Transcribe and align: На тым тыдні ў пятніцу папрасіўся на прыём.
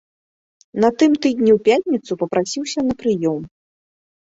На 0.85 0.89
тым 1.01 1.11
тыдні 1.25 1.51
ў 1.57 1.61
пятніцу 1.69 2.11
папрасіўся 2.23 2.79
на 2.91 2.99
прыём. 3.05 3.39